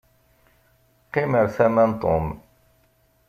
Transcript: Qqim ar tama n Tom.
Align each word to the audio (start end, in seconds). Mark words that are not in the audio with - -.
Qqim 1.09 1.31
ar 1.39 1.47
tama 1.55 1.85
n 1.89 1.91
Tom. 2.01 2.25